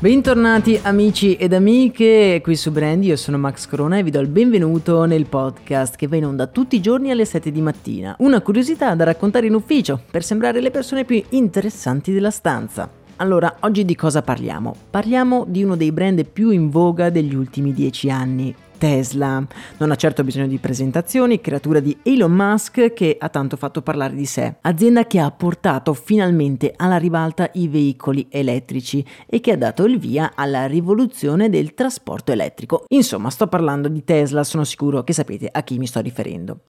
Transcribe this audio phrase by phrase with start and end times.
[0.00, 4.28] Bentornati amici ed amiche qui su Brand, io sono Max Corona e vi do il
[4.28, 8.16] benvenuto nel podcast che va in onda tutti i giorni alle 7 di mattina.
[8.20, 12.90] Una curiosità da raccontare in ufficio per sembrare le persone più interessanti della stanza.
[13.16, 14.74] Allora, oggi di cosa parliamo?
[14.88, 19.46] Parliamo di uno dei brand più in voga degli ultimi dieci anni, Tesla.
[19.76, 24.14] Non ha certo bisogno di presentazioni, creatura di Elon Musk che ha tanto fatto parlare
[24.14, 24.56] di sé.
[24.62, 29.98] Azienda che ha portato finalmente alla ribalta i veicoli elettrici e che ha dato il
[29.98, 32.84] via alla rivoluzione del trasporto elettrico.
[32.88, 36.60] Insomma, sto parlando di Tesla, sono sicuro che sapete a chi mi sto riferendo.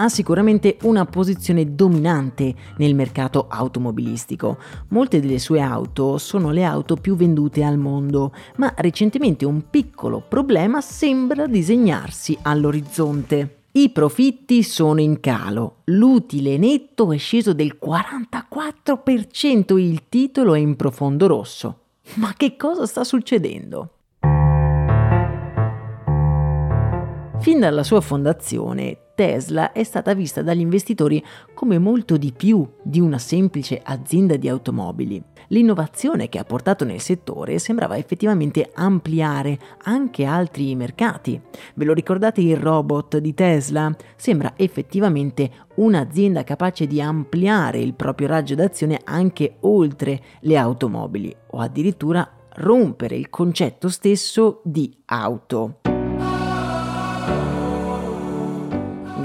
[0.00, 4.56] Ha sicuramente una posizione dominante nel mercato automobilistico.
[4.88, 10.24] Molte delle sue auto sono le auto più vendute al mondo, ma recentemente un piccolo
[10.26, 13.56] problema sembra disegnarsi all'orizzonte.
[13.72, 20.76] I profitti sono in calo, l'utile netto è sceso del 44%, il titolo è in
[20.76, 21.78] profondo rosso.
[22.14, 23.90] Ma che cosa sta succedendo?
[27.40, 33.00] Fin dalla sua fondazione, Tesla è stata vista dagli investitori come molto di più di
[33.00, 35.22] una semplice azienda di automobili.
[35.48, 41.38] L'innovazione che ha portato nel settore sembrava effettivamente ampliare anche altri mercati.
[41.74, 43.94] Ve lo ricordate il robot di Tesla?
[44.16, 51.58] Sembra effettivamente un'azienda capace di ampliare il proprio raggio d'azione anche oltre le automobili o
[51.58, 55.80] addirittura rompere il concetto stesso di auto.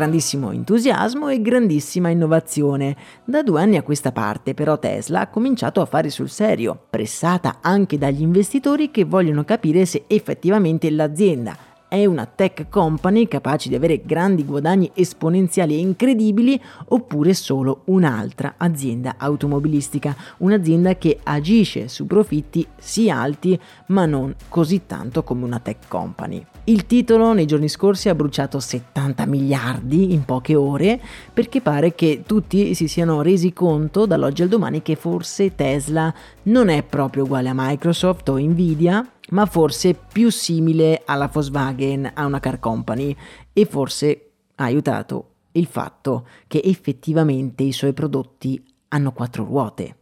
[0.00, 2.96] Grandissimo entusiasmo e grandissima innovazione.
[3.22, 7.58] Da due anni a questa parte però Tesla ha cominciato a fare sul serio, pressata
[7.60, 13.74] anche dagli investitori che vogliono capire se effettivamente l'azienda è una tech company capace di
[13.74, 16.58] avere grandi guadagni esponenziali e incredibili
[16.90, 24.82] oppure solo un'altra azienda automobilistica, un'azienda che agisce su profitti sì alti ma non così
[24.86, 26.46] tanto come una tech company.
[26.64, 31.00] Il titolo nei giorni scorsi ha bruciato 70 miliardi in poche ore
[31.32, 36.14] perché pare che tutti si siano resi conto dall'oggi al domani che forse Tesla
[36.44, 42.24] non è proprio uguale a Microsoft o Nvidia ma forse più simile alla Volkswagen, a
[42.24, 43.16] una car company
[43.52, 49.96] e forse ha aiutato il fatto che effettivamente i suoi prodotti hanno quattro ruote.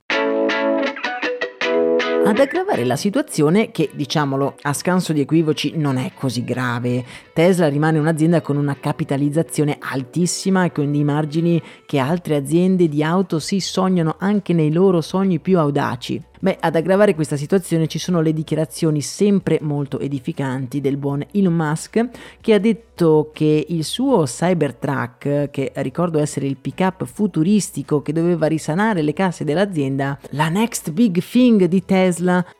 [2.24, 7.68] Ad aggravare la situazione, che diciamolo a scanso di equivoci non è così grave, Tesla
[7.68, 13.38] rimane un'azienda con una capitalizzazione altissima e con dei margini che altre aziende di auto
[13.38, 16.22] si sognano anche nei loro sogni più audaci.
[16.40, 21.52] Beh, ad aggravare questa situazione ci sono le dichiarazioni sempre molto edificanti del buon Elon
[21.52, 22.08] Musk
[22.40, 28.46] che ha detto che il suo Cybertruck, che ricordo essere il pick-up futuristico che doveva
[28.46, 32.06] risanare le casse dell'azienda, la next big thing di Tesla,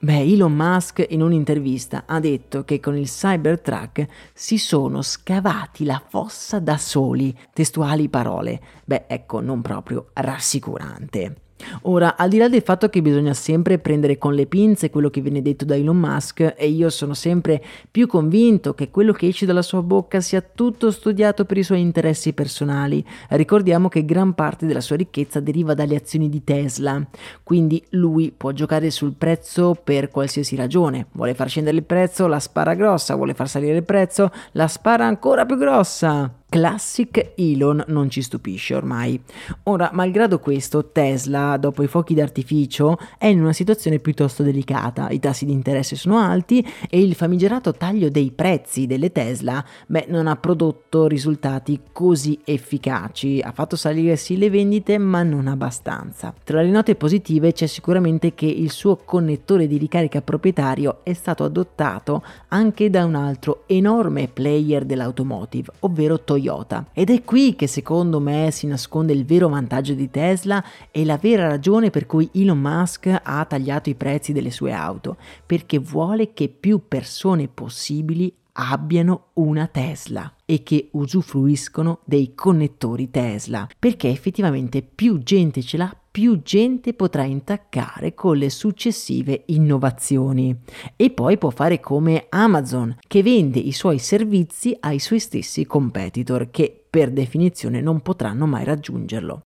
[0.00, 6.02] beh, Elon Musk in un'intervista ha detto che con il Cybertruck si sono scavati la
[6.06, 8.60] fossa da soli, testuali parole.
[8.84, 11.47] Beh, ecco, non proprio rassicurante.
[11.82, 15.20] Ora, al di là del fatto che bisogna sempre prendere con le pinze quello che
[15.20, 19.46] viene detto da Elon Musk, e io sono sempre più convinto che quello che esce
[19.46, 24.66] dalla sua bocca sia tutto studiato per i suoi interessi personali, ricordiamo che gran parte
[24.66, 27.04] della sua ricchezza deriva dalle azioni di Tesla,
[27.42, 31.06] quindi lui può giocare sul prezzo per qualsiasi ragione.
[31.12, 35.06] Vuole far scendere il prezzo, la spara grossa, vuole far salire il prezzo, la spara
[35.06, 36.32] ancora più grossa.
[36.50, 39.20] Classic Elon non ci stupisce ormai.
[39.64, 45.10] Ora, malgrado questo, Tesla, dopo i fuochi d'artificio, è in una situazione piuttosto delicata.
[45.10, 50.06] I tassi di interesse sono alti e il famigerato taglio dei prezzi delle Tesla, beh,
[50.08, 53.42] non ha prodotto risultati così efficaci.
[53.44, 56.32] Ha fatto salire sì le vendite, ma non abbastanza.
[56.42, 61.44] Tra le note positive c'è sicuramente che il suo connettore di ricarica proprietario è stato
[61.44, 66.86] adottato anche da un altro enorme player dell'automotive, ovvero Toyota Toyota.
[66.92, 71.16] Ed è qui che secondo me si nasconde il vero vantaggio di Tesla e la
[71.16, 76.32] vera ragione per cui Elon Musk ha tagliato i prezzi delle sue auto, perché vuole
[76.32, 84.82] che più persone possibili abbiano una Tesla e che usufruiscono dei connettori Tesla, perché effettivamente
[84.82, 90.52] più gente ce l'ha, più gente potrà intaccare con le successive innovazioni.
[90.96, 96.50] E poi può fare come Amazon, che vende i suoi servizi ai suoi stessi competitor,
[96.50, 99.42] che per definizione non potranno mai raggiungerlo.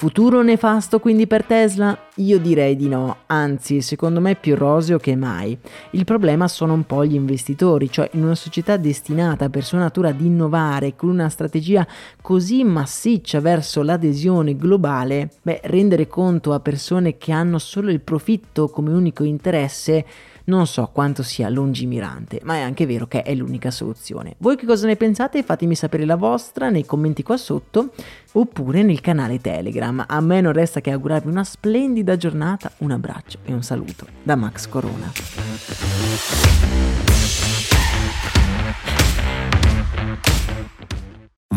[0.00, 1.94] Futuro nefasto quindi per Tesla?
[2.14, 5.54] Io direi di no, anzi secondo me più roseo che mai.
[5.90, 10.08] Il problema sono un po' gli investitori, cioè in una società destinata per sua natura
[10.08, 11.86] ad innovare con una strategia
[12.22, 18.70] così massiccia verso l'adesione globale, beh, rendere conto a persone che hanno solo il profitto
[18.70, 20.06] come unico interesse
[20.50, 24.34] non so quanto sia lungimirante, ma è anche vero che è l'unica soluzione.
[24.38, 25.42] Voi che cosa ne pensate?
[25.42, 27.92] Fatemi sapere la vostra nei commenti qua sotto
[28.32, 30.04] oppure nel canale Telegram.
[30.06, 34.34] A me non resta che augurarvi una splendida giornata, un abbraccio e un saluto da
[34.34, 35.12] Max Corona.